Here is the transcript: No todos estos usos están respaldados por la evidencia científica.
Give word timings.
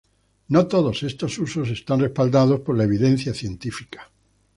No 0.47 0.65
todos 0.65 1.03
estos 1.03 1.37
usos 1.37 1.69
están 1.69 1.99
respaldados 1.99 2.61
por 2.61 2.75
la 2.75 2.85
evidencia 2.85 3.35
científica. 3.35 4.09